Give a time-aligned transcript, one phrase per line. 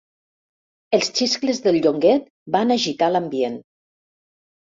[0.97, 2.25] Els xiscles del Llonguet
[2.57, 3.59] van agitar l'ambient.